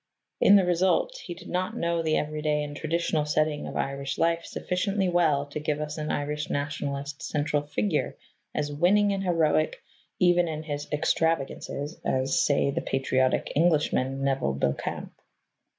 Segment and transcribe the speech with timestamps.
[0.39, 4.17] In the result, he did not know the every day and traditional setting of Irish
[4.17, 8.17] life sufficiently well to give us an Irish Nationalist central figure
[8.55, 9.83] as winning and heroic,
[10.17, 15.13] even in his extravagances, as, say, the patriotic Englishman, Neville Beauchamp.